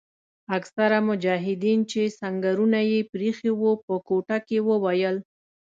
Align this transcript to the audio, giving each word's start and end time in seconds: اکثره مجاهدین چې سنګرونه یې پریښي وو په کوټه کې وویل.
اکثره 0.57 0.97
مجاهدین 1.09 1.79
چې 1.91 2.01
سنګرونه 2.19 2.79
یې 2.91 2.99
پریښي 3.11 3.51
وو 3.59 3.71
په 3.85 3.93
کوټه 4.07 4.37
کې 4.47 4.57
وویل. 4.69 5.15